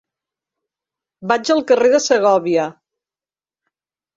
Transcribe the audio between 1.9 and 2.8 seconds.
de Segòvia.